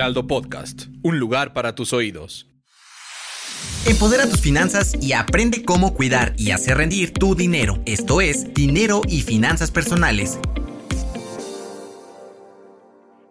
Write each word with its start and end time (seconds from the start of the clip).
Heraldo 0.00 0.26
Podcast, 0.26 0.84
un 1.02 1.18
lugar 1.18 1.52
para 1.52 1.74
tus 1.74 1.92
oídos. 1.92 2.48
Empodera 3.84 4.26
tus 4.26 4.40
finanzas 4.40 4.94
y 4.98 5.12
aprende 5.12 5.62
cómo 5.62 5.92
cuidar 5.92 6.32
y 6.38 6.52
hacer 6.52 6.78
rendir 6.78 7.12
tu 7.12 7.34
dinero. 7.34 7.82
Esto 7.84 8.22
es 8.22 8.54
Dinero 8.54 9.02
y 9.06 9.20
Finanzas 9.20 9.70
Personales. 9.70 10.38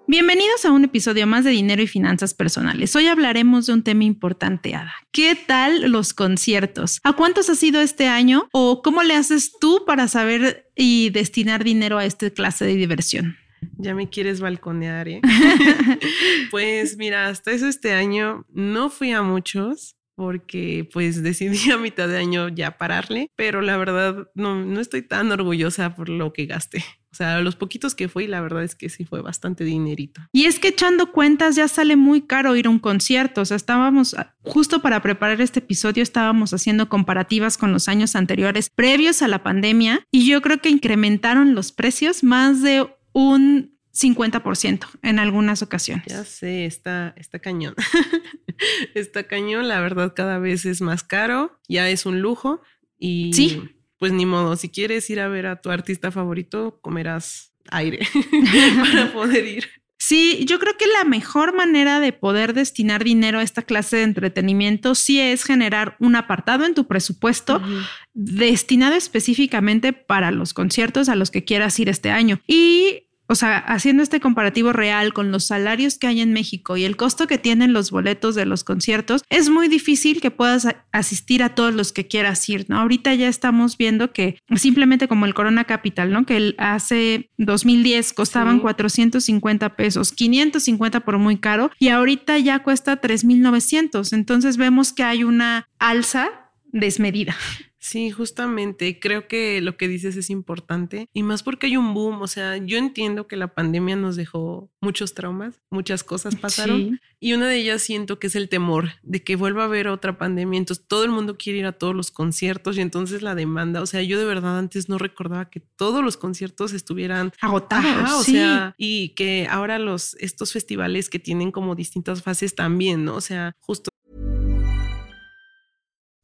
Bienvenidos 0.05 0.63
a 0.63 0.71
un 0.71 0.83
episodio 0.83 1.25
más 1.25 1.43
de 1.43 1.50
Dinero 1.50 1.82
y 1.82 1.88
Finanzas 1.88 2.36
Personales. 2.36 2.95
Hoy 2.95 3.07
hablaremos 3.07 3.65
de 3.65 3.73
un 3.73 3.81
tema 3.81 4.04
importante, 4.04 4.75
Ada. 4.75 4.93
¿Qué 5.11 5.36
tal 5.36 5.91
los 5.91 6.13
conciertos? 6.13 6.99
¿A 7.04 7.13
cuántos 7.13 7.49
has 7.49 7.63
ido 7.63 7.81
este 7.81 8.05
año? 8.05 8.47
¿O 8.51 8.83
cómo 8.83 9.01
le 9.01 9.15
haces 9.15 9.54
tú 9.59 9.86
para 9.88 10.07
saber 10.07 10.70
y 10.75 11.09
destinar 11.09 11.63
dinero 11.63 11.97
a 11.97 12.05
esta 12.05 12.29
clase 12.29 12.65
de 12.65 12.75
diversión? 12.75 13.38
Ya 13.78 13.96
me 13.96 14.10
quieres 14.10 14.41
balconear, 14.41 15.07
¿eh? 15.07 15.21
pues 16.52 16.98
mira, 16.98 17.27
hasta 17.27 17.52
eso 17.52 17.67
este 17.67 17.94
año 17.94 18.45
no 18.50 18.90
fui 18.90 19.12
a 19.12 19.22
muchos 19.22 19.95
porque 20.20 20.90
pues 20.91 21.23
decidí 21.23 21.72
a 21.72 21.77
mitad 21.77 22.09
de 22.09 22.17
año 22.17 22.50
ya 22.50 22.77
pararle, 22.77 23.31
pero 23.36 23.62
la 23.62 23.77
verdad 23.77 24.27
no, 24.36 24.66
no 24.66 24.81
estoy 24.81 25.02
tan 25.02 25.31
orgullosa 25.31 25.95
por 25.95 26.09
lo 26.09 26.34
que 26.34 26.45
gasté. 26.45 26.84
O 27.12 27.16
sea, 27.16 27.40
los 27.40 27.55
poquitos 27.55 27.95
que 27.95 28.08
fui, 28.08 28.27
la 28.27 28.40
verdad 28.40 28.64
es 28.64 28.76
que 28.76 28.90
sí 28.90 29.03
fue 29.03 29.22
bastante 29.22 29.64
dinerito. 29.64 30.22
Y 30.31 30.45
es 30.45 30.59
que 30.59 30.67
echando 30.67 31.12
cuentas 31.12 31.55
ya 31.55 31.67
sale 31.67 31.95
muy 31.95 32.22
caro 32.22 32.55
ir 32.55 32.67
a 32.67 32.70
un 32.70 32.80
concierto. 32.80 33.41
O 33.41 33.45
sea, 33.45 33.58
estábamos, 33.58 34.16
justo 34.41 34.81
para 34.81 35.02
preparar 35.02 35.41
este 35.41 35.59
episodio, 35.59 36.03
estábamos 36.03 36.53
haciendo 36.53 36.88
comparativas 36.88 37.58
con 37.58 37.72
los 37.72 37.88
años 37.88 38.16
anteriores 38.16 38.70
previos 38.70 39.22
a 39.22 39.28
la 39.28 39.41
pandemia 39.41 40.05
y 40.12 40.28
yo 40.28 40.41
creo 40.41 40.59
que 40.59 40.70
incrementaron 40.70 41.55
los 41.55 41.72
precios 41.72 42.23
más 42.23 42.62
de 42.62 42.88
un 43.13 43.80
50% 43.94 44.88
en 45.02 45.20
algunas 45.20 45.62
ocasiones. 45.62 46.05
Ya 46.08 46.23
sé, 46.23 46.66
está, 46.66 47.13
está 47.17 47.40
cañón. 47.40 47.76
está 48.94 49.23
cañón, 49.23 49.67
la 49.67 49.81
verdad 49.81 50.14
cada 50.16 50.39
vez 50.39 50.66
es 50.66 50.81
más 50.81 51.03
caro, 51.03 51.59
ya 51.67 51.89
es 51.89 52.06
un 52.06 52.22
lujo 52.22 52.61
y 52.98 53.33
sí. 53.33 53.61
pues 53.98 54.11
ni 54.11 54.25
modo, 54.25 54.56
si 54.56 54.70
quieres 54.70 55.09
ir 55.09 55.20
a 55.20 55.28
ver 55.28 55.48
a 55.48 55.61
tu 55.61 55.70
artista 55.70 56.11
favorito, 56.11 56.80
comerás 56.81 57.53
aire 57.72 58.08
para 58.92 59.11
poder 59.11 59.45
ir. 59.45 59.67
Sí, 60.02 60.45
yo 60.45 60.59
creo 60.59 60.78
que 60.78 60.88
la 60.88 61.03
mejor 61.03 61.53
manera 61.53 62.00
de 62.00 62.14
poder 62.14 62.53
destinar 62.53 63.03
dinero 63.03 63.39
a 63.39 63.44
esta 63.44 63.64
clase 63.64 63.98
de 63.98 64.03
entretenimiento 64.03 64.95
sí 64.95 65.20
es 65.20 65.44
generar 65.44 65.98
un 66.00 66.16
apartado 66.16 66.66
en 66.66 66.73
tu 66.73 66.88
presupuesto 66.88 67.58
uh 67.58 67.59
-huh. 67.59 67.88
destinado 68.14 68.95
específicamente 68.95 69.92
para 69.92 70.31
los 70.31 70.53
conciertos 70.53 71.09
a 71.09 71.16
los 71.16 71.31
que 71.31 71.44
quieras 71.44 71.78
ir 71.81 71.89
este 71.89 72.11
año. 72.11 72.39
Y 72.48 73.08
o 73.30 73.35
sea, 73.35 73.59
haciendo 73.59 74.02
este 74.02 74.19
comparativo 74.19 74.73
real 74.73 75.13
con 75.13 75.31
los 75.31 75.45
salarios 75.45 75.99
que 75.99 76.08
hay 76.08 76.19
en 76.19 76.33
México 76.33 76.77
y 76.77 76.83
el 76.83 76.97
costo 76.97 77.27
que 77.27 77.38
tienen 77.38 77.73
los 77.73 77.91
boletos 77.91 78.33
de 78.33 78.47
los 78.47 78.63
conciertos, 78.63 79.21
es 79.30 79.49
muy 79.49 79.67
difícil 79.67 80.19
que 80.19 80.31
puedas 80.31 80.67
asistir 80.91 81.44
a 81.44 81.53
todos 81.53 81.73
los 81.75 81.94
que 81.94 82.08
quieras 82.08 82.49
ir, 82.49 82.66
¿no? 82.69 82.80
Ahorita 82.80 83.13
ya 83.13 83.27
estamos 83.27 83.77
viendo 83.77 84.11
que 84.13 84.39
simplemente 84.55 85.08
como 85.08 85.27
el 85.27 85.36
Corona 85.36 85.66
Capital, 85.66 86.11
¿no? 86.11 86.25
Que 86.25 86.55
hace 86.58 87.30
2010 87.38 88.13
costaban 88.13 88.55
sí. 88.55 88.61
450 88.61 89.75
pesos, 89.75 90.11
550 90.11 91.02
por 91.02 91.19
muy 91.19 91.38
caro 91.38 91.69
y 91.77 91.89
ahorita 91.89 92.39
ya 92.39 92.64
cuesta 92.64 92.97
3,900. 92.97 94.11
Entonces 94.11 94.58
vemos 94.58 94.91
que 94.91 95.03
hay 95.03 95.23
una 95.23 95.67
alza 95.77 96.30
desmedida. 96.71 97.36
Sí, 97.80 98.11
justamente 98.11 98.99
creo 98.99 99.27
que 99.27 99.61
lo 99.61 99.77
que 99.77 99.88
dices 99.88 100.17
es 100.17 100.30
importante 100.30 101.08
y 101.13 101.23
más 101.23 101.44
porque 101.44 101.67
hay 101.67 101.77
un 101.77 101.94
boom, 101.94 102.21
o 102.21 102.27
sea, 102.27 102.58
yo 102.58 102.77
entiendo 102.77 103.25
que 103.25 103.38
la 103.38 103.53
pandemia 103.53 103.95
nos 103.95 104.17
dejó 104.17 104.69
muchos 104.81 105.13
traumas, 105.13 105.61
muchas 105.69 106.03
cosas 106.03 106.36
pasaron 106.36 106.77
sí. 106.77 106.99
y 107.21 107.33
una 107.33 107.47
de 107.47 107.55
ellas 107.55 107.81
siento 107.81 108.19
que 108.19 108.27
es 108.27 108.36
el 108.36 108.49
temor 108.49 108.89
de 109.02 109.23
que 109.23 109.38
vuelva 109.38 109.63
a 109.63 109.66
haber 109.67 109.88
otra 109.88 110.17
pandemia, 110.17 110.58
entonces 110.58 110.86
todo 110.88 111.05
el 111.05 111.11
mundo 111.11 111.38
quiere 111.38 111.59
ir 111.59 111.66
a 111.66 111.71
todos 111.71 111.95
los 111.95 112.11
conciertos 112.11 112.77
y 112.77 112.81
entonces 112.81 113.21
la 113.21 113.33
demanda, 113.33 113.81
o 113.81 113.86
sea, 113.86 114.02
yo 114.04 114.20
de 114.20 114.25
verdad 114.25 114.59
antes 114.59 114.89
no 114.89 114.98
recordaba 114.98 115.49
que 115.49 115.61
todos 115.61 116.04
los 116.04 116.17
conciertos 116.17 116.73
estuvieran 116.73 117.31
agotados, 117.39 117.86
Ajá, 117.86 118.17
o 118.17 118.23
sí. 118.23 118.33
sea, 118.33 118.75
y 118.77 119.09
que 119.09 119.48
ahora 119.49 119.80
los 119.80 120.15
estos 120.20 120.52
festivales 120.52 121.09
que 121.09 121.20
tienen 121.20 121.52
como 121.52 121.75
distintas 121.75 122.23
fases 122.23 122.55
también, 122.55 123.05
¿no? 123.05 123.15
O 123.15 123.21
sea, 123.21 123.54
justo 123.59 123.89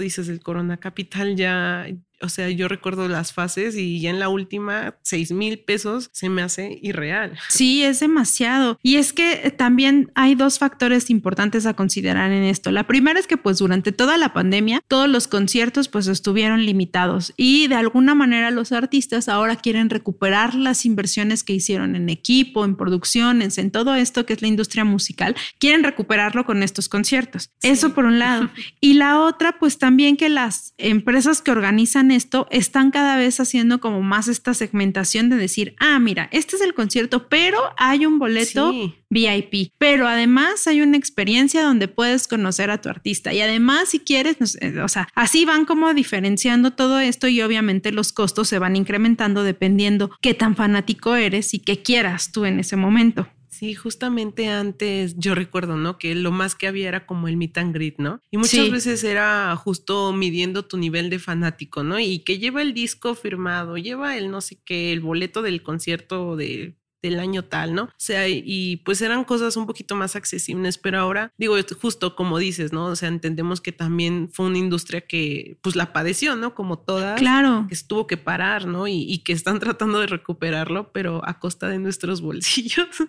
Dices 0.00 0.28
el 0.28 0.40
Corona 0.42 0.78
Capital 0.78 1.36
ya, 1.36 1.86
o 2.20 2.28
sea, 2.28 2.48
yo 2.50 2.68
recuerdo 2.68 3.08
las 3.08 3.32
fases 3.32 3.76
y 3.76 4.00
ya 4.00 4.10
en 4.10 4.18
la 4.18 4.28
última, 4.28 4.96
seis 5.02 5.32
mil 5.32 5.58
pesos 5.58 6.10
se 6.12 6.28
me 6.28 6.42
hace 6.42 6.78
irreal. 6.82 7.38
Sí, 7.60 7.82
es 7.82 8.00
demasiado. 8.00 8.78
Y 8.82 8.96
es 8.96 9.12
que 9.12 9.54
también 9.56 10.10
hay 10.14 10.34
dos 10.34 10.58
factores 10.58 11.10
importantes 11.10 11.66
a 11.66 11.74
considerar 11.74 12.30
en 12.30 12.42
esto. 12.44 12.70
La 12.70 12.86
primera 12.86 13.20
es 13.20 13.26
que 13.26 13.36
pues 13.36 13.58
durante 13.58 13.92
toda 13.92 14.16
la 14.16 14.32
pandemia 14.32 14.82
todos 14.88 15.08
los 15.08 15.28
conciertos 15.28 15.88
pues 15.88 16.06
estuvieron 16.06 16.64
limitados 16.64 17.34
y 17.36 17.66
de 17.68 17.74
alguna 17.74 18.14
manera 18.14 18.50
los 18.50 18.72
artistas 18.72 19.28
ahora 19.28 19.56
quieren 19.56 19.90
recuperar 19.90 20.54
las 20.54 20.86
inversiones 20.86 21.44
que 21.44 21.52
hicieron 21.52 21.96
en 21.96 22.08
equipo, 22.08 22.64
en 22.64 22.76
producciones, 22.76 23.58
en 23.58 23.70
todo 23.70 23.94
esto 23.94 24.24
que 24.24 24.32
es 24.32 24.42
la 24.42 24.48
industria 24.48 24.84
musical, 24.84 25.36
quieren 25.58 25.84
recuperarlo 25.84 26.46
con 26.46 26.62
estos 26.62 26.88
conciertos. 26.88 27.50
Sí. 27.58 27.68
Eso 27.68 27.94
por 27.94 28.04
un 28.04 28.18
lado. 28.18 28.48
y 28.80 28.94
la 28.94 29.20
otra 29.20 29.58
pues 29.58 29.78
también 29.78 30.16
que 30.16 30.28
las 30.28 30.74
empresas 30.78 31.42
que 31.42 31.50
organizan 31.50 32.09
esto 32.10 32.46
están 32.50 32.90
cada 32.90 33.16
vez 33.16 33.40
haciendo 33.40 33.80
como 33.80 34.02
más 34.02 34.28
esta 34.28 34.54
segmentación 34.54 35.28
de 35.28 35.36
decir, 35.36 35.74
ah, 35.78 35.98
mira, 35.98 36.28
este 36.32 36.56
es 36.56 36.62
el 36.62 36.74
concierto, 36.74 37.28
pero 37.28 37.58
hay 37.76 38.06
un 38.06 38.18
boleto 38.18 38.72
sí. 38.72 38.94
VIP, 39.10 39.72
pero 39.78 40.06
además 40.06 40.66
hay 40.66 40.82
una 40.82 40.96
experiencia 40.96 41.62
donde 41.62 41.88
puedes 41.88 42.28
conocer 42.28 42.70
a 42.70 42.80
tu 42.80 42.88
artista 42.88 43.32
y 43.32 43.40
además 43.40 43.90
si 43.90 44.00
quieres, 44.00 44.36
o 44.82 44.88
sea, 44.88 45.08
así 45.14 45.44
van 45.44 45.64
como 45.64 45.92
diferenciando 45.94 46.72
todo 46.72 47.00
esto 47.00 47.28
y 47.28 47.42
obviamente 47.42 47.92
los 47.92 48.12
costos 48.12 48.48
se 48.48 48.58
van 48.58 48.76
incrementando 48.76 49.42
dependiendo 49.42 50.10
qué 50.20 50.34
tan 50.34 50.56
fanático 50.56 51.16
eres 51.16 51.54
y 51.54 51.60
qué 51.60 51.82
quieras 51.82 52.32
tú 52.32 52.44
en 52.44 52.60
ese 52.60 52.76
momento. 52.76 53.28
Sí, 53.60 53.74
justamente 53.74 54.48
antes 54.48 55.16
yo 55.18 55.34
recuerdo, 55.34 55.76
¿no? 55.76 55.98
Que 55.98 56.14
lo 56.14 56.30
más 56.32 56.54
que 56.54 56.66
había 56.66 56.88
era 56.88 57.04
como 57.04 57.28
el 57.28 57.36
meet 57.36 57.58
and 57.58 57.74
greet, 57.74 57.96
¿no? 57.98 58.22
Y 58.30 58.38
muchas 58.38 58.64
sí. 58.64 58.70
veces 58.70 59.04
era 59.04 59.54
justo 59.54 60.14
midiendo 60.14 60.64
tu 60.64 60.78
nivel 60.78 61.10
de 61.10 61.18
fanático, 61.18 61.84
¿no? 61.84 62.00
Y 62.00 62.20
que 62.20 62.38
lleva 62.38 62.62
el 62.62 62.72
disco 62.72 63.14
firmado, 63.14 63.76
lleva 63.76 64.16
el 64.16 64.30
no 64.30 64.40
sé 64.40 64.62
qué, 64.64 64.94
el 64.94 65.00
boleto 65.00 65.42
del 65.42 65.62
concierto 65.62 66.36
de 66.36 66.79
del 67.02 67.18
año 67.18 67.44
tal, 67.44 67.74
¿no? 67.74 67.84
O 67.84 67.94
sea, 67.96 68.28
y, 68.28 68.76
pues 68.84 69.00
eran 69.02 69.24
cosas 69.24 69.56
un 69.56 69.66
poquito 69.66 69.94
más 69.94 70.16
accesibles, 70.16 70.78
pero 70.78 71.00
ahora, 71.00 71.32
digo, 71.38 71.56
justo 71.80 72.14
como 72.14 72.38
dices, 72.38 72.72
¿no? 72.72 72.86
O 72.86 72.96
sea, 72.96 73.08
entendemos 73.08 73.60
que 73.60 73.72
también 73.72 74.28
fue 74.32 74.46
una 74.46 74.58
industria 74.58 75.00
que 75.00 75.58
pues 75.62 75.76
la 75.76 75.92
padeció, 75.92 76.36
¿no? 76.36 76.54
Como 76.54 76.78
todas. 76.78 77.18
Claro. 77.18 77.66
Que 77.68 77.74
estuvo 77.74 78.06
que 78.06 78.16
parar, 78.16 78.66
¿no? 78.66 78.86
Y, 78.86 79.02
y 79.02 79.18
que 79.18 79.32
están 79.32 79.60
tratando 79.60 80.00
de 80.00 80.06
recuperarlo, 80.06 80.92
pero 80.92 81.22
a 81.24 81.38
costa 81.38 81.68
de 81.68 81.78
nuestros 81.78 82.20
bolsillos. 82.20 82.88
¿no? 83.00 83.08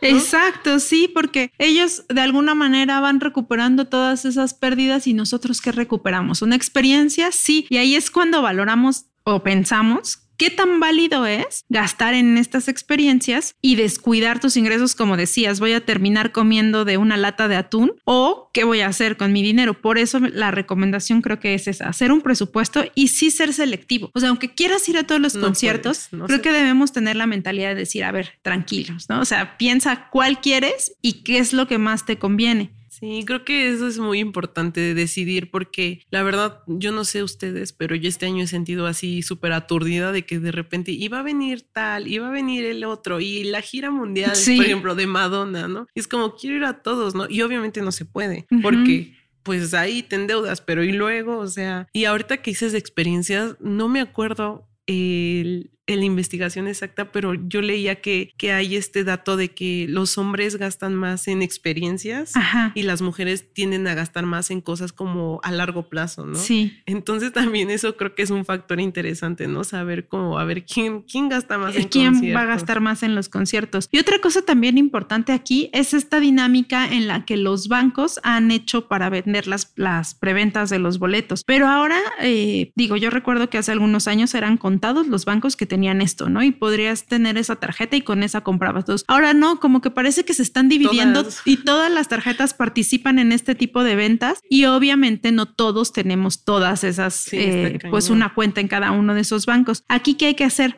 Exacto, 0.00 0.78
sí, 0.80 1.10
porque 1.12 1.52
ellos 1.58 2.04
de 2.08 2.20
alguna 2.20 2.54
manera 2.54 3.00
van 3.00 3.20
recuperando 3.20 3.86
todas 3.86 4.24
esas 4.24 4.54
pérdidas 4.54 5.06
y 5.06 5.14
nosotros 5.14 5.60
qué 5.60 5.72
recuperamos? 5.72 6.42
Una 6.42 6.56
experiencia, 6.56 7.30
sí, 7.32 7.66
y 7.70 7.76
ahí 7.76 7.94
es 7.94 8.10
cuando 8.10 8.42
valoramos 8.42 9.06
o 9.24 9.42
pensamos 9.42 10.23
¿Qué 10.36 10.50
tan 10.50 10.80
válido 10.80 11.26
es 11.26 11.64
gastar 11.68 12.14
en 12.14 12.36
estas 12.38 12.68
experiencias 12.68 13.54
y 13.60 13.76
descuidar 13.76 14.40
tus 14.40 14.56
ingresos? 14.56 14.94
Como 14.94 15.16
decías, 15.16 15.60
voy 15.60 15.72
a 15.72 15.84
terminar 15.84 16.32
comiendo 16.32 16.84
de 16.84 16.96
una 16.96 17.16
lata 17.16 17.46
de 17.48 17.56
atún 17.56 17.92
o 18.04 18.50
qué 18.52 18.64
voy 18.64 18.80
a 18.80 18.88
hacer 18.88 19.16
con 19.16 19.32
mi 19.32 19.42
dinero. 19.42 19.80
Por 19.80 19.98
eso 19.98 20.18
la 20.18 20.50
recomendación 20.50 21.22
creo 21.22 21.38
que 21.38 21.54
es 21.54 21.68
esa, 21.68 21.88
hacer 21.88 22.10
un 22.10 22.20
presupuesto 22.20 22.84
y 22.94 23.08
sí 23.08 23.30
ser 23.30 23.52
selectivo. 23.52 24.10
O 24.14 24.20
sea, 24.20 24.30
aunque 24.30 24.54
quieras 24.54 24.88
ir 24.88 24.96
a 24.96 25.04
todos 25.04 25.20
los 25.20 25.34
no 25.36 25.42
conciertos, 25.42 26.08
puedes, 26.10 26.12
no 26.12 26.26
creo 26.26 26.38
sé. 26.38 26.42
que 26.42 26.52
debemos 26.52 26.92
tener 26.92 27.16
la 27.16 27.26
mentalidad 27.26 27.68
de 27.70 27.76
decir, 27.76 28.04
a 28.04 28.12
ver, 28.12 28.32
tranquilos, 28.42 29.08
¿no? 29.08 29.20
O 29.20 29.24
sea, 29.24 29.56
piensa 29.56 30.08
cuál 30.10 30.40
quieres 30.40 30.96
y 31.00 31.24
qué 31.24 31.38
es 31.38 31.52
lo 31.52 31.66
que 31.66 31.78
más 31.78 32.06
te 32.06 32.18
conviene. 32.18 32.72
Sí, 33.04 33.22
creo 33.26 33.44
que 33.44 33.68
eso 33.68 33.86
es 33.86 33.98
muy 33.98 34.18
importante 34.18 34.80
de 34.80 34.94
decidir 34.94 35.50
porque 35.50 36.00
la 36.08 36.22
verdad, 36.22 36.62
yo 36.66 36.90
no 36.90 37.04
sé 37.04 37.22
ustedes, 37.22 37.74
pero 37.74 37.94
yo 37.94 38.08
este 38.08 38.24
año 38.24 38.44
he 38.44 38.46
sentido 38.46 38.86
así 38.86 39.20
súper 39.20 39.52
aturdida 39.52 40.10
de 40.10 40.24
que 40.24 40.38
de 40.38 40.50
repente 40.50 40.90
iba 40.90 41.18
a 41.18 41.22
venir 41.22 41.66
tal, 41.70 42.08
iba 42.08 42.28
a 42.28 42.30
venir 42.30 42.64
el 42.64 42.82
otro 42.84 43.20
y 43.20 43.44
la 43.44 43.60
gira 43.60 43.90
mundial, 43.90 44.32
por 44.32 44.64
ejemplo, 44.64 44.94
de 44.94 45.06
Madonna, 45.06 45.68
¿no? 45.68 45.86
es 45.94 46.08
como 46.08 46.34
quiero 46.34 46.56
ir 46.56 46.64
a 46.64 46.80
todos, 46.80 47.14
¿no? 47.14 47.26
Y 47.28 47.42
obviamente 47.42 47.82
no 47.82 47.92
se 47.92 48.06
puede 48.06 48.46
porque 48.62 49.12
pues 49.42 49.74
ahí 49.74 50.02
te 50.02 50.16
endeudas, 50.16 50.62
pero 50.62 50.82
y 50.82 50.92
luego, 50.92 51.36
o 51.36 51.46
sea, 51.46 51.86
y 51.92 52.06
ahorita 52.06 52.38
que 52.38 52.52
hice 52.52 52.74
experiencias, 52.74 53.56
no 53.60 53.86
me 53.88 54.00
acuerdo 54.00 54.66
el, 54.86 55.73
la 55.86 56.04
investigación 56.04 56.66
exacta, 56.66 57.12
pero 57.12 57.34
yo 57.34 57.60
leía 57.60 58.00
que, 58.00 58.32
que 58.38 58.52
hay 58.52 58.76
este 58.76 59.04
dato 59.04 59.36
de 59.36 59.50
que 59.50 59.86
los 59.88 60.16
hombres 60.16 60.56
gastan 60.56 60.94
más 60.94 61.28
en 61.28 61.42
experiencias 61.42 62.32
y 62.74 62.82
las 62.82 63.02
mujeres 63.02 63.52
tienden 63.52 63.86
a 63.86 63.94
gastar 63.94 64.24
más 64.24 64.50
en 64.50 64.60
cosas 64.60 64.92
como 64.92 65.40
a 65.42 65.52
largo 65.52 65.88
plazo, 65.88 66.24
¿no? 66.24 66.36
Sí. 66.36 66.78
Entonces 66.86 67.32
también 67.32 67.70
eso 67.70 67.96
creo 67.96 68.14
que 68.14 68.22
es 68.22 68.30
un 68.30 68.44
factor 68.44 68.80
interesante, 68.80 69.46
¿no? 69.46 69.64
Saber 69.64 70.08
cómo, 70.08 70.38
a 70.38 70.44
ver, 70.44 70.64
quién, 70.64 71.02
quién 71.02 71.28
gasta 71.28 71.58
más 71.58 71.76
en 71.76 71.88
¿Quién 71.88 72.34
va 72.34 72.42
a 72.42 72.46
gastar 72.46 72.80
más 72.80 73.02
en 73.02 73.14
los 73.14 73.28
conciertos? 73.28 73.88
Y 73.92 73.98
otra 73.98 74.18
cosa 74.20 74.42
también 74.42 74.78
importante 74.78 75.32
aquí 75.32 75.70
es 75.72 75.94
esta 75.94 76.18
dinámica 76.18 76.86
en 76.86 77.06
la 77.06 77.24
que 77.24 77.36
los 77.36 77.68
bancos 77.68 78.20
han 78.22 78.50
hecho 78.50 78.88
para 78.88 79.10
vender 79.10 79.46
las, 79.46 79.72
las 79.76 80.14
preventas 80.14 80.70
de 80.70 80.78
los 80.78 80.98
boletos. 80.98 81.44
Pero 81.44 81.68
ahora, 81.68 81.98
eh, 82.20 82.72
digo, 82.74 82.96
yo 82.96 83.10
recuerdo 83.10 83.50
que 83.50 83.58
hace 83.58 83.72
algunos 83.72 84.08
años 84.08 84.34
eran 84.34 84.56
contados 84.56 85.06
los 85.06 85.24
bancos 85.24 85.56
que 85.56 85.66
tenían 85.74 86.02
esto, 86.02 86.28
¿no? 86.28 86.40
Y 86.44 86.52
podrías 86.52 87.04
tener 87.04 87.36
esa 87.36 87.56
tarjeta 87.56 87.96
y 87.96 88.02
con 88.02 88.22
esa 88.22 88.42
comprabas 88.42 88.84
dos. 88.84 89.04
Ahora 89.08 89.34
no, 89.34 89.58
como 89.58 89.80
que 89.80 89.90
parece 89.90 90.24
que 90.24 90.32
se 90.32 90.44
están 90.44 90.68
dividiendo 90.68 91.26
y 91.44 91.56
todas 91.64 91.90
las 91.90 92.06
tarjetas 92.06 92.54
participan 92.54 93.18
en 93.18 93.32
este 93.32 93.56
tipo 93.56 93.82
de 93.82 93.96
ventas 93.96 94.38
y 94.48 94.66
obviamente 94.66 95.32
no 95.32 95.46
todos 95.46 95.92
tenemos 95.92 96.44
todas 96.44 96.84
esas, 96.84 97.26
eh, 97.32 97.80
pues 97.90 98.08
una 98.08 98.34
cuenta 98.34 98.60
en 98.60 98.68
cada 98.68 98.92
uno 98.92 99.16
de 99.16 99.22
esos 99.22 99.46
bancos. 99.46 99.82
Aquí, 99.88 100.14
¿qué 100.14 100.26
hay 100.26 100.34
que 100.34 100.44
hacer? 100.44 100.76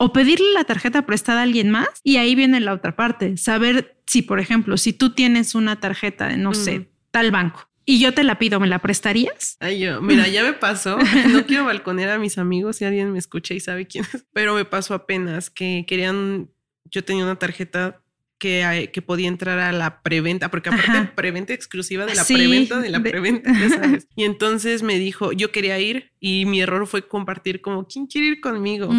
o 0.00 0.12
pedirle 0.12 0.46
la 0.54 0.62
tarjeta 0.62 1.04
prestada 1.06 1.40
a 1.40 1.42
alguien 1.42 1.70
más 1.70 1.88
y 2.04 2.18
ahí 2.18 2.36
viene 2.36 2.60
la 2.60 2.72
otra 2.72 2.94
parte, 2.94 3.36
saber 3.36 4.00
si, 4.06 4.22
por 4.22 4.38
ejemplo, 4.38 4.76
si 4.76 4.92
tú 4.92 5.10
tienes 5.10 5.56
una 5.56 5.80
tarjeta 5.80 6.28
de, 6.28 6.36
no 6.36 6.54
sé, 6.54 6.78
mm. 6.78 6.86
tal 7.10 7.32
banco 7.32 7.67
y 7.88 7.98
yo 8.00 8.12
te 8.12 8.22
la 8.22 8.38
pido, 8.38 8.60
¿me 8.60 8.66
la 8.66 8.80
prestarías? 8.80 9.56
Ay, 9.60 9.78
yo, 9.78 10.02
mira, 10.02 10.28
ya 10.28 10.42
me 10.42 10.52
pasó. 10.52 10.98
No 11.32 11.46
quiero 11.46 11.64
balconear 11.64 12.10
a 12.10 12.18
mis 12.18 12.36
amigos 12.36 12.76
si 12.76 12.84
alguien 12.84 13.10
me 13.12 13.18
escucha 13.18 13.54
y 13.54 13.60
sabe 13.60 13.86
quién 13.86 14.04
es, 14.12 14.26
pero 14.34 14.54
me 14.54 14.66
pasó 14.66 14.92
apenas 14.92 15.48
que 15.48 15.86
querían, 15.88 16.50
yo 16.84 17.02
tenía 17.02 17.24
una 17.24 17.36
tarjeta 17.36 18.02
que, 18.36 18.90
que 18.92 19.00
podía 19.00 19.28
entrar 19.28 19.58
a 19.58 19.72
la 19.72 20.02
preventa, 20.02 20.50
porque 20.50 20.68
aparte 20.68 21.12
preventa 21.14 21.54
exclusiva 21.54 22.04
de 22.04 22.14
la 22.14 22.24
preventa 22.26 22.78
de 22.78 22.90
la 22.90 23.02
preventa, 23.02 23.54
¿sabes? 23.70 24.06
Y 24.14 24.24
entonces 24.24 24.82
me 24.82 24.98
dijo, 24.98 25.32
yo 25.32 25.50
quería 25.50 25.78
ir 25.78 26.12
y 26.20 26.44
mi 26.44 26.60
error 26.60 26.86
fue 26.86 27.08
compartir 27.08 27.62
como, 27.62 27.86
¿quién 27.86 28.06
quiere 28.06 28.26
ir 28.26 28.40
conmigo? 28.42 28.90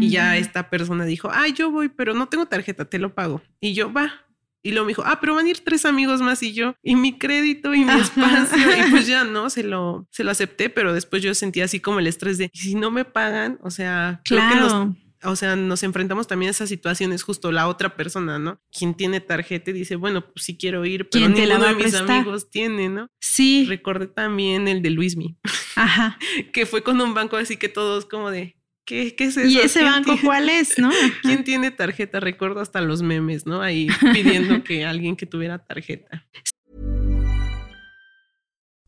Y 0.00 0.08
ya 0.08 0.30
mm. 0.30 0.36
esta 0.36 0.70
persona 0.70 1.04
dijo, 1.04 1.28
ay, 1.30 1.52
yo 1.52 1.70
voy, 1.70 1.90
pero 1.90 2.14
no 2.14 2.28
tengo 2.28 2.46
tarjeta, 2.46 2.86
te 2.86 2.98
lo 2.98 3.14
pago. 3.14 3.42
Y 3.60 3.74
yo, 3.74 3.92
va, 3.92 4.24
y 4.62 4.72
luego 4.72 4.86
me 4.86 4.90
dijo, 4.90 5.02
ah, 5.06 5.18
pero 5.20 5.34
van 5.34 5.46
a 5.46 5.50
ir 5.50 5.60
tres 5.60 5.84
amigos 5.84 6.20
más 6.20 6.42
y 6.42 6.52
yo, 6.52 6.74
y 6.82 6.96
mi 6.96 7.18
crédito 7.18 7.74
y 7.74 7.84
mi 7.84 8.00
espacio. 8.00 8.58
y 8.58 8.90
pues 8.90 9.06
ya 9.06 9.24
no, 9.24 9.50
se 9.50 9.62
lo, 9.62 10.06
se 10.10 10.24
lo 10.24 10.30
acepté, 10.30 10.68
pero 10.68 10.92
después 10.92 11.22
yo 11.22 11.34
sentía 11.34 11.64
así 11.64 11.80
como 11.80 12.00
el 12.00 12.06
estrés 12.06 12.38
de, 12.38 12.50
si 12.52 12.74
no 12.74 12.90
me 12.90 13.04
pagan? 13.04 13.58
O 13.62 13.70
sea, 13.70 14.20
claro. 14.24 14.96
o 15.22 15.36
sea, 15.36 15.56
nos 15.56 15.82
enfrentamos 15.84 16.26
también 16.26 16.48
a 16.48 16.50
esas 16.50 16.68
situaciones, 16.68 17.22
justo 17.22 17.52
la 17.52 17.68
otra 17.68 17.96
persona, 17.96 18.38
¿no? 18.38 18.60
Quien 18.76 18.94
tiene 18.94 19.20
tarjeta 19.20 19.70
y 19.70 19.74
dice, 19.74 19.96
bueno, 19.96 20.22
pues 20.22 20.44
sí 20.44 20.56
quiero 20.56 20.84
ir, 20.84 21.08
pero 21.08 21.28
ninguno 21.28 21.64
de 21.64 21.74
mis 21.74 21.94
amigos 21.94 22.50
tiene, 22.50 22.88
¿no? 22.88 23.08
Sí. 23.20 23.66
Recordé 23.68 24.08
también 24.08 24.66
el 24.68 24.82
de 24.82 24.90
Luismi. 24.90 25.36
Ajá. 25.76 26.18
que 26.52 26.66
fue 26.66 26.82
con 26.82 27.00
un 27.00 27.14
banco 27.14 27.36
así 27.36 27.56
que 27.56 27.68
todos 27.68 28.06
como 28.06 28.30
de, 28.30 28.57
¿Qué, 28.88 29.14
es 29.18 29.36
eso? 29.36 29.46
¿Y 29.46 29.58
ese 29.58 29.84
banco 29.84 30.16
cuál 30.24 30.48
es, 30.48 30.78
no? 30.78 30.88
¿Quién 31.22 31.44
tiene 31.44 31.70
tarjeta? 31.70 32.20
Recuerdo 32.20 32.60
hasta 32.60 32.80
los 32.80 33.02
memes, 33.02 33.44
¿no? 33.44 33.60
Ahí 33.60 33.88
pidiendo 34.14 34.64
que 34.64 34.86
alguien 34.86 35.14
que 35.14 35.26
tuviera 35.26 35.58
tarjeta. 35.58 36.24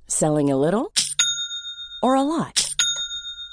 Selling 0.06 0.50
a 0.50 0.56
little 0.56 0.90
or 2.02 2.14
a 2.16 2.22
lot? 2.22 2.74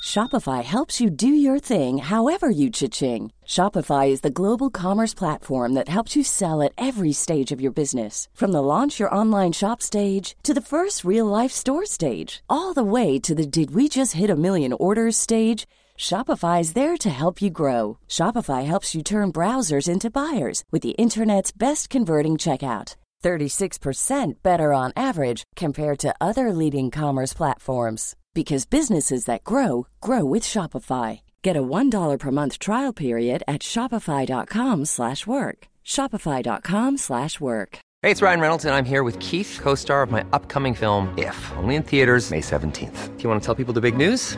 Shopify 0.06 0.64
helps 0.64 1.02
you 1.02 1.10
do 1.10 1.28
your 1.28 1.60
thing 1.60 1.98
however 1.98 2.50
you 2.50 2.70
cha-ching. 2.70 3.30
Shopify 3.46 4.08
is 4.10 4.22
the 4.22 4.30
global 4.30 4.70
commerce 4.70 5.14
platform 5.14 5.74
that 5.74 5.90
helps 5.90 6.16
you 6.16 6.24
sell 6.24 6.62
at 6.62 6.72
every 6.78 7.12
stage 7.12 7.52
of 7.52 7.60
your 7.60 7.74
business. 7.74 8.30
From 8.34 8.54
the 8.54 8.64
launch 8.64 9.02
your 9.02 9.14
online 9.14 9.52
shop 9.52 9.82
stage 9.82 10.38
to 10.44 10.54
the 10.54 10.62
first 10.62 11.04
real 11.04 11.26
life 11.26 11.52
store 11.52 11.86
stage, 11.86 12.42
all 12.50 12.74
the 12.74 12.86
way 12.86 13.20
to 13.20 13.36
the 13.36 13.46
did 13.46 13.72
we 13.72 13.90
just 13.90 14.14
hit 14.14 14.30
a 14.30 14.36
million 14.38 14.72
orders 14.72 15.18
stage. 15.18 15.68
Shopify 15.98 16.62
is 16.62 16.74
there 16.74 16.96
to 16.96 17.10
help 17.10 17.42
you 17.42 17.50
grow. 17.50 17.98
Shopify 18.08 18.64
helps 18.66 18.94
you 18.94 19.02
turn 19.04 19.34
browsers 19.34 19.90
into 19.90 20.12
buyers 20.12 20.64
with 20.72 20.84
the 20.84 20.92
internet's 20.92 21.52
best 21.52 21.90
converting 21.90 22.38
checkout. 22.38 22.96
36% 23.24 24.44
better 24.44 24.72
on 24.72 24.94
average 24.96 25.44
compared 25.56 25.98
to 26.00 26.16
other 26.22 26.54
leading 26.54 26.92
commerce 26.92 27.34
platforms 27.34 28.16
because 28.34 28.66
businesses 28.66 29.26
that 29.26 29.44
grow 29.44 29.88
grow 30.00 30.24
with 30.24 30.44
Shopify. 30.44 31.22
Get 31.42 31.58
a 31.58 31.64
$1 31.64 32.20
per 32.20 32.32
month 32.32 32.60
trial 32.60 32.94
period 32.94 33.44
at 33.48 33.62
shopify.com/work. 33.62 35.68
shopify.com/work. 35.84 37.80
Hey, 38.04 38.12
it's 38.12 38.22
Ryan 38.22 38.42
Reynolds 38.42 38.66
and 38.66 38.76
I'm 38.76 38.86
here 38.86 39.04
with 39.04 39.20
Keith, 39.20 39.60
co-star 39.64 40.04
of 40.04 40.12
my 40.12 40.24
upcoming 40.32 40.76
film 40.76 41.12
If, 41.18 41.52
only 41.58 41.76
in 41.76 41.84
theaters 41.84 42.30
May 42.30 42.42
17th. 42.42 43.18
Do 43.18 43.24
you 43.24 43.30
want 43.30 43.42
to 43.42 43.46
tell 43.46 43.56
people 43.56 43.74
the 43.74 43.82
big 43.82 43.98
news? 43.98 44.38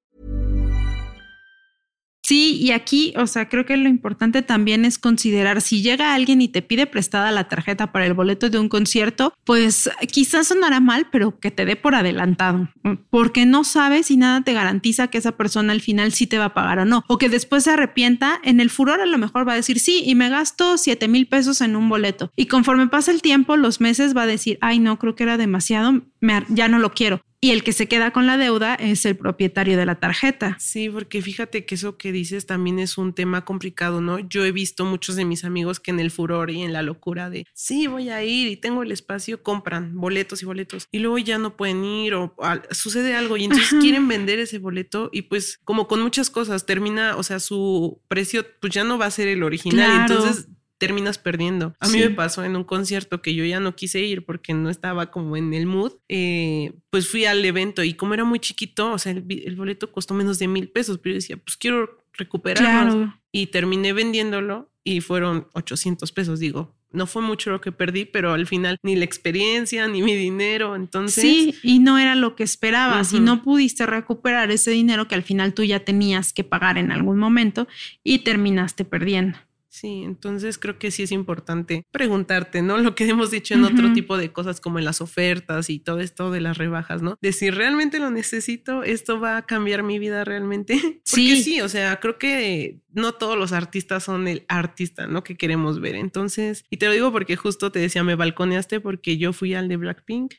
Sí, 2.31 2.55
y 2.61 2.71
aquí, 2.71 3.13
o 3.17 3.27
sea, 3.27 3.49
creo 3.49 3.65
que 3.65 3.75
lo 3.75 3.89
importante 3.89 4.41
también 4.41 4.85
es 4.85 4.97
considerar 4.97 5.59
si 5.59 5.81
llega 5.81 6.13
alguien 6.13 6.39
y 6.39 6.47
te 6.47 6.61
pide 6.61 6.87
prestada 6.87 7.29
la 7.29 7.49
tarjeta 7.49 7.91
para 7.91 8.05
el 8.05 8.13
boleto 8.13 8.49
de 8.49 8.57
un 8.57 8.69
concierto, 8.69 9.33
pues 9.43 9.89
quizás 10.09 10.47
sonará 10.47 10.79
mal, 10.79 11.07
pero 11.11 11.37
que 11.41 11.51
te 11.51 11.65
dé 11.65 11.75
por 11.75 11.93
adelantado, 11.93 12.69
porque 13.09 13.45
no 13.45 13.65
sabes 13.65 14.11
y 14.11 14.15
nada 14.15 14.45
te 14.45 14.53
garantiza 14.53 15.07
que 15.07 15.17
esa 15.17 15.33
persona 15.33 15.73
al 15.73 15.81
final 15.81 16.13
sí 16.13 16.25
te 16.25 16.37
va 16.37 16.45
a 16.45 16.53
pagar 16.53 16.79
o 16.79 16.85
no, 16.85 17.03
o 17.09 17.17
que 17.17 17.27
después 17.27 17.65
se 17.65 17.71
arrepienta, 17.71 18.39
en 18.45 18.61
el 18.61 18.69
furor 18.69 19.01
a 19.01 19.05
lo 19.05 19.17
mejor 19.17 19.45
va 19.45 19.51
a 19.51 19.57
decir, 19.57 19.81
sí, 19.81 20.01
y 20.05 20.15
me 20.15 20.29
gasto 20.29 20.77
7 20.77 21.09
mil 21.09 21.27
pesos 21.27 21.59
en 21.59 21.75
un 21.75 21.89
boleto. 21.89 22.31
Y 22.37 22.45
conforme 22.45 22.87
pasa 22.87 23.11
el 23.11 23.21
tiempo, 23.21 23.57
los 23.57 23.81
meses 23.81 24.15
va 24.15 24.21
a 24.21 24.27
decir, 24.27 24.57
ay, 24.61 24.79
no, 24.79 24.97
creo 24.99 25.15
que 25.15 25.23
era 25.23 25.35
demasiado, 25.35 26.01
ya 26.49 26.67
no 26.67 26.79
lo 26.79 26.93
quiero 26.93 27.21
y 27.43 27.49
el 27.49 27.63
que 27.63 27.73
se 27.73 27.87
queda 27.87 28.11
con 28.11 28.27
la 28.27 28.37
deuda 28.37 28.75
es 28.75 29.03
el 29.03 29.17
propietario 29.17 29.75
de 29.75 29.87
la 29.87 29.95
tarjeta. 29.95 30.55
Sí, 30.59 30.89
porque 30.91 31.23
fíjate 31.23 31.65
que 31.65 31.73
eso 31.73 31.97
que 31.97 32.11
dices 32.11 32.45
también 32.45 32.77
es 32.77 32.99
un 32.99 33.13
tema 33.13 33.45
complicado, 33.45 33.99
¿no? 33.99 34.19
Yo 34.19 34.45
he 34.45 34.51
visto 34.51 34.85
muchos 34.85 35.15
de 35.15 35.25
mis 35.25 35.43
amigos 35.43 35.79
que 35.79 35.89
en 35.89 35.99
el 35.99 36.11
furor 36.11 36.51
y 36.51 36.61
en 36.61 36.71
la 36.71 36.83
locura 36.83 37.31
de, 37.31 37.47
sí, 37.55 37.87
voy 37.87 38.09
a 38.09 38.23
ir 38.23 38.47
y 38.47 38.57
tengo 38.57 38.83
el 38.83 38.91
espacio, 38.91 39.41
compran 39.41 39.99
boletos 39.99 40.43
y 40.43 40.45
boletos 40.45 40.87
y 40.91 40.99
luego 40.99 41.17
ya 41.17 41.39
no 41.39 41.57
pueden 41.57 41.83
ir 41.83 42.13
o, 42.13 42.35
sucede 42.69 43.15
algo 43.15 43.37
y 43.37 43.45
entonces 43.45 43.73
quieren 43.81 44.07
vender 44.07 44.37
ese 44.37 44.59
boleto 44.59 45.09
y 45.11 45.23
pues 45.23 45.59
como 45.63 45.87
con 45.87 45.99
muchas 45.99 46.29
cosas 46.29 46.67
termina, 46.67 47.15
o 47.17 47.23
sea, 47.23 47.39
su 47.39 48.01
precio 48.07 48.45
pues 48.59 48.71
ya 48.71 48.83
no 48.83 48.99
va 48.99 49.07
a 49.07 49.11
ser 49.11 49.27
el 49.27 49.41
original, 49.41 50.01
entonces 50.01 50.47
terminas 50.81 51.19
perdiendo. 51.19 51.75
A 51.79 51.87
mí 51.89 51.99
me 51.99 52.09
pasó 52.09 52.43
en 52.43 52.55
un 52.55 52.63
concierto 52.63 53.21
que 53.21 53.35
yo 53.35 53.45
ya 53.45 53.59
no 53.59 53.75
quise 53.75 53.99
ir 53.99 54.25
porque 54.25 54.55
no 54.55 54.71
estaba 54.71 55.11
como 55.11 55.37
en 55.37 55.53
el 55.53 55.67
mood, 55.67 55.93
eh, 56.09 56.73
pues 56.89 57.07
fui 57.07 57.25
al 57.25 57.45
evento 57.45 57.83
y 57.83 57.93
como 57.93 58.15
era 58.15 58.23
muy 58.23 58.39
chiquito, 58.39 58.91
o 58.91 58.97
sea, 58.97 59.11
el, 59.11 59.55
boleto 59.55 59.91
costó 59.91 60.15
menos 60.15 60.39
de 60.39 60.47
mil 60.47 60.69
pesos, 60.69 60.97
pero 60.97 61.13
yo 61.13 61.17
decía, 61.17 61.37
pues 61.37 61.55
quiero 61.55 61.99
recuperarlo. 62.13 63.13
Y 63.31 63.47
terminé 63.47 63.93
vendiéndolo 63.93 64.71
y 64.83 65.01
fueron 65.01 65.47
800 65.53 66.11
pesos, 66.13 66.39
digo. 66.39 66.75
No 66.91 67.05
fue 67.05 67.21
mucho 67.21 67.51
lo 67.51 67.61
que 67.61 67.71
perdí, 67.71 68.05
pero 68.05 68.33
al 68.33 68.47
final 68.47 68.77
ni 68.81 68.95
la 68.95 69.05
experiencia 69.05 69.87
ni 69.87 70.01
mi 70.01 70.15
dinero, 70.15 70.75
entonces... 70.75 71.23
Sí, 71.23 71.55
y 71.61 71.77
no 71.77 71.99
era 71.99 72.15
lo 72.15 72.35
que 72.35 72.43
esperabas 72.43 73.13
y 73.13 73.19
no 73.19 73.43
pudiste 73.43 73.85
recuperar 73.85 74.49
ese 74.49 74.71
dinero 74.71 75.07
que 75.07 75.13
al 75.13 75.21
final 75.21 75.53
tú 75.53 75.63
ya 75.63 75.81
tenías 75.81 76.33
que 76.33 76.43
pagar 76.43 76.79
en 76.79 76.91
algún 76.91 77.19
momento 77.19 77.67
y 78.03 78.23
terminaste 78.23 78.83
perdiendo. 78.83 79.37
Sí, 79.71 80.03
entonces 80.03 80.57
creo 80.57 80.77
que 80.77 80.91
sí 80.91 81.03
es 81.03 81.13
importante 81.13 81.85
preguntarte, 81.91 82.61
¿no? 82.61 82.77
Lo 82.79 82.93
que 82.93 83.07
hemos 83.07 83.31
dicho 83.31 83.53
en 83.53 83.63
otro 83.63 83.93
tipo 83.93 84.17
de 84.17 84.33
cosas 84.33 84.59
como 84.59 84.79
en 84.79 84.85
las 84.85 84.99
ofertas 84.99 85.69
y 85.69 85.79
todo 85.79 86.01
esto 86.01 86.29
de 86.29 86.41
las 86.41 86.57
rebajas, 86.57 87.01
¿no? 87.01 87.17
De 87.21 87.31
si 87.31 87.51
realmente 87.51 87.97
lo 87.97 88.09
necesito, 88.09 88.83
esto 88.83 89.21
va 89.21 89.37
a 89.37 89.45
cambiar 89.45 89.83
mi 89.83 89.97
vida 89.97 90.25
realmente. 90.25 90.73
Porque 91.09 91.35
sí, 91.37 91.41
sí 91.41 91.61
o 91.61 91.69
sea, 91.69 92.01
creo 92.01 92.17
que 92.17 92.81
no 92.91 93.13
todos 93.13 93.37
los 93.37 93.53
artistas 93.53 94.03
son 94.03 94.27
el 94.27 94.43
artista, 94.49 95.07
¿no? 95.07 95.23
Que 95.23 95.37
queremos 95.37 95.79
ver. 95.79 95.95
Entonces, 95.95 96.65
y 96.69 96.75
te 96.75 96.87
lo 96.87 96.91
digo 96.91 97.11
porque 97.13 97.37
justo 97.37 97.71
te 97.71 97.79
decía, 97.79 98.03
me 98.03 98.15
balconeaste 98.15 98.81
porque 98.81 99.17
yo 99.17 99.31
fui 99.31 99.53
al 99.53 99.69
de 99.69 99.77
Blackpink 99.77 100.33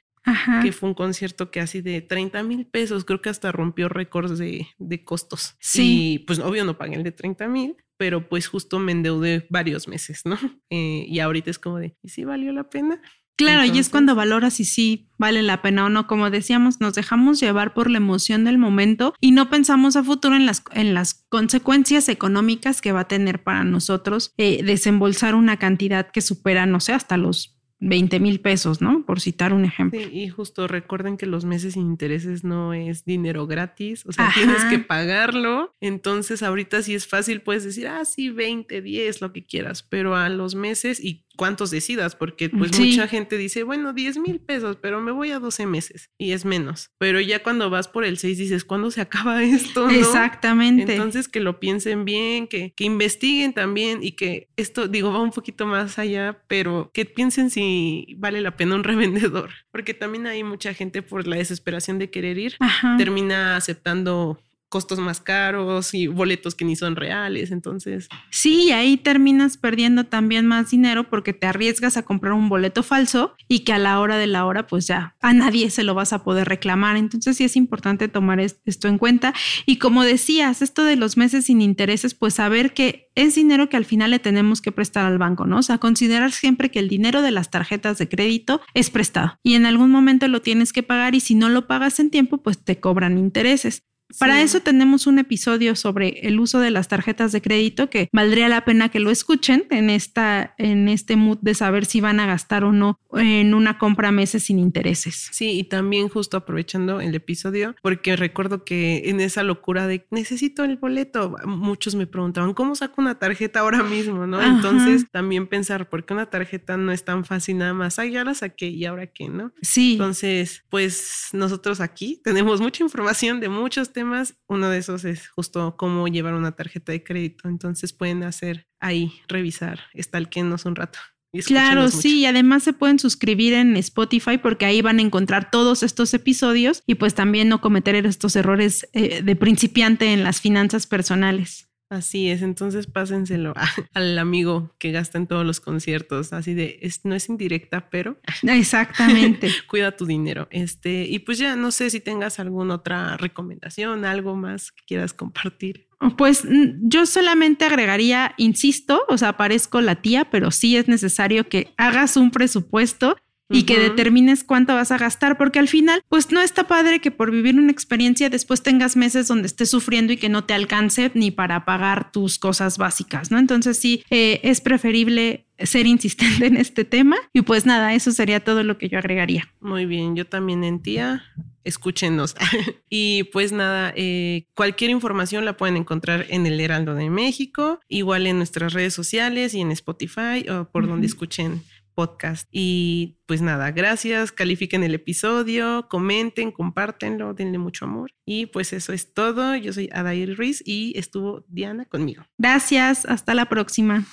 que 0.62 0.72
fue 0.72 0.88
un 0.88 0.94
concierto 0.94 1.50
que 1.50 1.60
así 1.60 1.80
de 1.80 2.00
30 2.00 2.42
mil 2.42 2.66
pesos, 2.66 3.04
creo 3.04 3.20
que 3.20 3.28
hasta 3.28 3.52
rompió 3.52 3.88
récords 3.88 4.38
de, 4.38 4.68
de, 4.78 5.04
costos. 5.04 5.56
Sí. 5.60 6.12
Y 6.14 6.18
pues 6.20 6.38
obvio 6.38 6.64
no 6.64 6.78
pagué 6.78 6.94
el 6.94 7.02
de 7.02 7.12
30 7.12 7.48
mil, 7.48 7.76
pero 7.96 8.28
pues 8.28 8.46
justo 8.46 8.78
me 8.78 8.92
endeudé 8.92 9.46
varios 9.50 9.88
meses, 9.88 10.22
¿no? 10.24 10.36
Eh, 10.70 11.04
y 11.06 11.18
ahorita 11.18 11.50
es 11.50 11.58
como 11.58 11.78
de, 11.78 11.96
¿y 12.02 12.08
si 12.08 12.24
valió 12.24 12.50
la 12.50 12.70
pena? 12.70 13.02
Claro, 13.36 13.64
y 13.64 13.78
es 13.78 13.88
cuando 13.88 14.14
valoras 14.14 14.54
si 14.54 14.64
sí 14.64 15.10
vale 15.18 15.42
la 15.42 15.62
pena 15.62 15.86
o 15.86 15.88
no. 15.88 16.06
Como 16.06 16.30
decíamos, 16.30 16.80
nos 16.80 16.94
dejamos 16.94 17.40
llevar 17.40 17.74
por 17.74 17.90
la 17.90 17.98
emoción 17.98 18.44
del 18.44 18.58
momento 18.58 19.14
y 19.20 19.32
no 19.32 19.50
pensamos 19.50 19.96
a 19.96 20.04
futuro 20.04 20.36
en 20.36 20.46
las, 20.46 20.62
en 20.72 20.94
las 20.94 21.26
consecuencias 21.28 22.08
económicas 22.08 22.80
que 22.80 22.92
va 22.92 23.00
a 23.00 23.08
tener 23.08 23.42
para 23.42 23.64
nosotros 23.64 24.32
eh, 24.36 24.62
desembolsar 24.62 25.34
una 25.34 25.56
cantidad 25.58 26.10
que 26.10 26.20
supera, 26.20 26.66
no 26.66 26.80
sé, 26.80 26.92
hasta 26.92 27.16
los 27.16 27.58
20 27.82 28.20
mil 28.20 28.40
pesos, 28.40 28.80
¿no? 28.80 29.04
Por 29.04 29.20
citar 29.20 29.52
un 29.52 29.64
ejemplo. 29.64 29.98
Sí, 30.00 30.08
y 30.12 30.28
justo 30.28 30.68
recuerden 30.68 31.16
que 31.16 31.26
los 31.26 31.44
meses 31.44 31.74
sin 31.74 31.82
intereses 31.82 32.44
no 32.44 32.72
es 32.72 33.04
dinero 33.04 33.48
gratis, 33.48 34.06
o 34.06 34.12
sea, 34.12 34.30
tienes 34.32 34.64
que 34.66 34.78
pagarlo. 34.78 35.74
Entonces, 35.80 36.44
ahorita 36.44 36.82
sí 36.82 36.94
es 36.94 37.08
fácil, 37.08 37.42
puedes 37.42 37.64
decir, 37.64 37.88
ah, 37.88 38.04
sí, 38.04 38.30
20, 38.30 38.82
10, 38.82 39.20
lo 39.20 39.32
que 39.32 39.44
quieras, 39.44 39.82
pero 39.82 40.14
a 40.14 40.28
los 40.28 40.54
meses 40.54 41.02
y 41.02 41.24
cuántos 41.36 41.70
decidas, 41.70 42.14
porque 42.14 42.50
pues 42.50 42.78
mucha 42.78 43.08
gente 43.08 43.38
dice, 43.38 43.62
bueno, 43.62 43.92
10 43.92 44.18
mil 44.18 44.38
pesos, 44.40 44.76
pero 44.80 45.00
me 45.00 45.12
voy 45.12 45.30
a 45.30 45.38
12 45.38 45.66
meses 45.66 46.10
y 46.18 46.32
es 46.32 46.44
menos. 46.44 46.90
Pero 46.98 47.20
ya 47.20 47.42
cuando 47.42 47.70
vas 47.70 47.88
por 47.88 48.04
el 48.04 48.18
6 48.18 48.38
dices, 48.38 48.64
¿cuándo 48.64 48.90
se 48.90 49.00
acaba 49.00 49.42
esto? 49.42 49.88
Exactamente. 49.88 50.92
Entonces 50.92 51.28
que 51.28 51.40
lo 51.40 51.58
piensen 51.58 52.04
bien, 52.04 52.46
que, 52.46 52.72
que 52.76 52.84
investiguen 52.84 53.52
también 53.54 54.00
y 54.02 54.12
que 54.12 54.50
esto, 54.56 54.88
digo, 54.88 55.12
va 55.12 55.20
un 55.20 55.30
poquito 55.30 55.66
más 55.66 55.98
allá, 55.98 56.42
pero 56.48 56.90
que 56.92 57.06
piensen 57.06 57.50
si 57.50 57.71
vale 58.16 58.40
la 58.40 58.56
pena 58.56 58.74
un 58.74 58.84
revendedor, 58.92 59.50
porque 59.70 59.94
también 59.94 60.26
hay 60.26 60.44
mucha 60.44 60.74
gente 60.74 61.02
por 61.02 61.26
la 61.26 61.36
desesperación 61.36 61.98
de 61.98 62.10
querer 62.10 62.38
ir, 62.38 62.56
termina 62.98 63.56
aceptando 63.56 64.40
costos 64.72 64.98
más 64.98 65.20
caros 65.20 65.92
y 65.92 66.06
boletos 66.06 66.54
que 66.54 66.64
ni 66.64 66.76
son 66.76 66.96
reales, 66.96 67.50
entonces. 67.50 68.08
Sí, 68.30 68.72
ahí 68.72 68.96
terminas 68.96 69.58
perdiendo 69.58 70.04
también 70.04 70.46
más 70.46 70.70
dinero 70.70 71.10
porque 71.10 71.34
te 71.34 71.46
arriesgas 71.46 71.98
a 71.98 72.04
comprar 72.04 72.32
un 72.32 72.48
boleto 72.48 72.82
falso 72.82 73.34
y 73.48 73.64
que 73.64 73.74
a 73.74 73.78
la 73.78 74.00
hora 74.00 74.16
de 74.16 74.26
la 74.26 74.46
hora 74.46 74.66
pues 74.66 74.86
ya 74.86 75.14
a 75.20 75.34
nadie 75.34 75.68
se 75.68 75.82
lo 75.82 75.92
vas 75.92 76.14
a 76.14 76.24
poder 76.24 76.48
reclamar. 76.48 76.96
Entonces 76.96 77.36
sí 77.36 77.44
es 77.44 77.54
importante 77.54 78.08
tomar 78.08 78.40
esto 78.40 78.88
en 78.88 78.96
cuenta. 78.96 79.34
Y 79.66 79.76
como 79.76 80.04
decías, 80.04 80.62
esto 80.62 80.84
de 80.84 80.96
los 80.96 81.18
meses 81.18 81.44
sin 81.44 81.60
intereses, 81.60 82.14
pues 82.14 82.32
saber 82.32 82.72
que 82.72 83.10
es 83.14 83.34
dinero 83.34 83.68
que 83.68 83.76
al 83.76 83.84
final 83.84 84.12
le 84.12 84.20
tenemos 84.20 84.62
que 84.62 84.72
prestar 84.72 85.04
al 85.04 85.18
banco, 85.18 85.44
¿no? 85.44 85.58
O 85.58 85.62
sea, 85.62 85.76
considerar 85.76 86.32
siempre 86.32 86.70
que 86.70 86.78
el 86.78 86.88
dinero 86.88 87.20
de 87.20 87.30
las 87.30 87.50
tarjetas 87.50 87.98
de 87.98 88.08
crédito 88.08 88.62
es 88.72 88.88
prestado 88.88 89.38
y 89.42 89.54
en 89.54 89.66
algún 89.66 89.90
momento 89.90 90.28
lo 90.28 90.40
tienes 90.40 90.72
que 90.72 90.82
pagar 90.82 91.14
y 91.14 91.20
si 91.20 91.34
no 91.34 91.50
lo 91.50 91.66
pagas 91.66 92.00
en 92.00 92.08
tiempo, 92.08 92.38
pues 92.38 92.64
te 92.64 92.80
cobran 92.80 93.18
intereses. 93.18 93.82
Para 94.18 94.42
eso 94.42 94.60
tenemos 94.60 95.06
un 95.06 95.18
episodio 95.18 95.76
sobre 95.76 96.20
el 96.22 96.40
uso 96.40 96.60
de 96.60 96.70
las 96.70 96.88
tarjetas 96.88 97.32
de 97.32 97.42
crédito 97.42 97.90
que 97.90 98.08
valdría 98.12 98.48
la 98.48 98.64
pena 98.64 98.88
que 98.88 99.00
lo 99.00 99.10
escuchen 99.10 99.64
en 99.70 99.90
esta 99.90 100.54
en 100.58 100.88
este 100.88 101.16
mood 101.16 101.38
de 101.40 101.54
saber 101.54 101.86
si 101.86 102.00
van 102.00 102.20
a 102.20 102.26
gastar 102.26 102.64
o 102.64 102.72
no 102.72 102.98
en 103.12 103.54
una 103.54 103.78
compra 103.78 104.08
a 104.08 104.12
meses 104.12 104.44
sin 104.44 104.58
intereses. 104.58 105.28
Sí, 105.32 105.50
y 105.58 105.64
también 105.64 106.08
justo 106.08 106.36
aprovechando 106.36 107.00
el 107.00 107.14
episodio 107.14 107.74
porque 107.82 108.16
recuerdo 108.16 108.64
que 108.64 109.02
en 109.06 109.20
esa 109.20 109.42
locura 109.42 109.86
de 109.86 110.06
necesito 110.10 110.64
el 110.64 110.76
boleto, 110.76 111.36
muchos 111.46 111.94
me 111.94 112.06
preguntaban, 112.06 112.54
¿cómo 112.54 112.74
saco 112.74 113.00
una 113.00 113.18
tarjeta 113.18 113.60
ahora 113.60 113.82
mismo, 113.82 114.26
no? 114.26 114.42
Entonces, 114.42 115.06
también 115.10 115.46
pensar 115.46 115.88
por 115.88 116.04
qué 116.04 116.14
una 116.14 116.26
tarjeta 116.26 116.76
no 116.76 116.92
es 116.92 117.04
tan 117.04 117.24
fácil 117.24 117.58
nada 117.58 117.74
más, 117.74 117.98
ay, 117.98 118.12
ya 118.12 118.24
la 118.24 118.34
saqué 118.34 118.68
y 118.68 118.84
ahora 118.84 119.06
qué, 119.06 119.28
¿no? 119.28 119.52
Sí. 119.62 119.92
Entonces, 119.92 120.64
pues 120.70 121.28
nosotros 121.32 121.80
aquí 121.80 122.20
tenemos 122.22 122.60
mucha 122.60 122.82
información 122.82 123.40
de 123.40 123.48
muchos 123.48 123.92
temas 123.92 124.01
uno 124.48 124.68
de 124.68 124.78
esos 124.78 125.04
es 125.04 125.28
justo 125.28 125.76
cómo 125.76 126.08
llevar 126.08 126.34
una 126.34 126.52
tarjeta 126.52 126.92
de 126.92 127.02
crédito. 127.02 127.48
Entonces 127.48 127.92
pueden 127.92 128.22
hacer 128.22 128.66
ahí, 128.80 129.12
revisar, 129.28 129.80
estalquenos 129.94 130.64
un 130.64 130.76
rato. 130.76 130.98
Claro, 131.46 131.90
sí, 131.90 132.20
y 132.20 132.26
además 132.26 132.62
se 132.62 132.74
pueden 132.74 132.98
suscribir 132.98 133.54
en 133.54 133.74
Spotify 133.76 134.36
porque 134.36 134.66
ahí 134.66 134.82
van 134.82 134.98
a 134.98 135.02
encontrar 135.02 135.50
todos 135.50 135.82
estos 135.82 136.12
episodios 136.12 136.82
y 136.86 136.96
pues 136.96 137.14
también 137.14 137.48
no 137.48 137.62
cometer 137.62 137.94
estos 138.04 138.36
errores 138.36 138.86
eh, 138.92 139.22
de 139.22 139.36
principiante 139.36 140.12
en 140.12 140.24
las 140.24 140.42
finanzas 140.42 140.86
personales. 140.86 141.71
Así 141.92 142.30
es, 142.30 142.40
entonces 142.40 142.86
pásenselo 142.86 143.52
al 143.92 144.18
amigo 144.18 144.74
que 144.78 144.92
gasta 144.92 145.18
en 145.18 145.26
todos 145.26 145.44
los 145.44 145.60
conciertos, 145.60 146.32
así 146.32 146.54
de, 146.54 146.78
es, 146.80 147.04
no 147.04 147.14
es 147.14 147.28
indirecta, 147.28 147.90
pero... 147.90 148.18
Exactamente. 148.42 149.50
cuida 149.68 149.94
tu 149.94 150.06
dinero. 150.06 150.48
Este, 150.50 151.04
y 151.04 151.18
pues 151.18 151.36
ya 151.36 151.54
no 151.54 151.70
sé 151.70 151.90
si 151.90 152.00
tengas 152.00 152.40
alguna 152.40 152.76
otra 152.76 153.18
recomendación, 153.18 154.06
algo 154.06 154.34
más 154.36 154.72
que 154.72 154.82
quieras 154.86 155.12
compartir. 155.12 155.86
Pues 156.16 156.44
yo 156.80 157.04
solamente 157.04 157.66
agregaría, 157.66 158.34
insisto, 158.38 159.02
o 159.08 159.18
sea, 159.18 159.36
parezco 159.36 159.82
la 159.82 159.96
tía, 159.96 160.30
pero 160.30 160.50
sí 160.50 160.76
es 160.76 160.88
necesario 160.88 161.48
que 161.48 161.74
hagas 161.76 162.16
un 162.16 162.30
presupuesto 162.30 163.16
y 163.52 163.64
que 163.64 163.78
determines 163.78 164.44
cuánto 164.44 164.74
vas 164.74 164.90
a 164.90 164.98
gastar, 164.98 165.36
porque 165.36 165.58
al 165.58 165.68
final, 165.68 166.02
pues 166.08 166.30
no 166.32 166.40
está 166.40 166.66
padre 166.66 167.00
que 167.00 167.10
por 167.10 167.30
vivir 167.30 167.58
una 167.58 167.70
experiencia 167.70 168.30
después 168.30 168.62
tengas 168.62 168.96
meses 168.96 169.28
donde 169.28 169.46
estés 169.46 169.70
sufriendo 169.70 170.12
y 170.12 170.16
que 170.16 170.28
no 170.28 170.44
te 170.44 170.54
alcance 170.54 171.10
ni 171.14 171.30
para 171.30 171.64
pagar 171.64 172.12
tus 172.12 172.38
cosas 172.38 172.78
básicas, 172.78 173.30
¿no? 173.30 173.38
Entonces 173.38 173.78
sí, 173.78 174.02
eh, 174.10 174.40
es 174.42 174.60
preferible 174.60 175.46
ser 175.58 175.86
insistente 175.86 176.46
en 176.46 176.56
este 176.56 176.84
tema 176.84 177.16
y 177.32 177.42
pues 177.42 177.66
nada, 177.66 177.94
eso 177.94 178.10
sería 178.12 178.40
todo 178.40 178.62
lo 178.62 178.78
que 178.78 178.88
yo 178.88 178.98
agregaría. 178.98 179.48
Muy 179.60 179.86
bien, 179.86 180.16
yo 180.16 180.26
también 180.26 180.64
en 180.64 180.80
tía, 180.80 181.24
escúchenos. 181.64 182.34
y 182.90 183.24
pues 183.24 183.52
nada, 183.52 183.92
eh, 183.96 184.46
cualquier 184.54 184.90
información 184.90 185.44
la 185.44 185.56
pueden 185.56 185.76
encontrar 185.76 186.26
en 186.28 186.46
el 186.46 186.60
Heraldo 186.60 186.94
de 186.94 187.10
México, 187.10 187.80
igual 187.88 188.26
en 188.26 188.38
nuestras 188.38 188.72
redes 188.72 188.94
sociales 188.94 189.54
y 189.54 189.60
en 189.60 189.72
Spotify 189.72 190.48
o 190.48 190.70
por 190.70 190.86
donde 190.86 191.06
escuchen 191.06 191.62
podcast. 191.94 192.48
Y 192.50 193.18
pues 193.26 193.42
nada, 193.42 193.70
gracias, 193.70 194.32
califiquen 194.32 194.82
el 194.82 194.94
episodio, 194.94 195.86
comenten, 195.88 196.52
compártenlo, 196.52 197.34
denle 197.34 197.58
mucho 197.58 197.84
amor. 197.84 198.12
Y 198.24 198.46
pues 198.46 198.72
eso 198.72 198.92
es 198.92 199.12
todo. 199.14 199.56
Yo 199.56 199.72
soy 199.72 199.88
Adair 199.92 200.36
Ruiz 200.36 200.62
y 200.64 200.92
estuvo 200.98 201.44
Diana 201.48 201.84
conmigo. 201.84 202.24
Gracias, 202.38 203.06
hasta 203.06 203.34
la 203.34 203.46
próxima. 203.46 204.04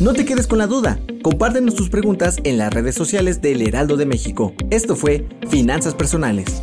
No 0.00 0.12
te 0.12 0.24
quedes 0.24 0.46
con 0.46 0.58
la 0.58 0.66
duda. 0.66 0.98
Compártenos 1.22 1.74
tus 1.74 1.88
preguntas 1.88 2.38
en 2.44 2.58
las 2.58 2.72
redes 2.72 2.94
sociales 2.94 3.40
del 3.40 3.62
Heraldo 3.62 3.96
de 3.96 4.06
México. 4.06 4.54
Esto 4.70 4.96
fue 4.96 5.26
Finanzas 5.50 5.94
Personales. 5.94 6.62